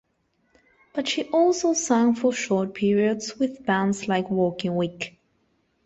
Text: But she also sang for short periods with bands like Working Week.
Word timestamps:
But 0.95 1.07
she 1.07 1.25
also 1.25 1.73
sang 1.73 2.15
for 2.15 2.33
short 2.33 2.73
periods 2.73 3.37
with 3.37 3.63
bands 3.63 4.07
like 4.07 4.31
Working 4.31 4.75
Week. 4.75 5.19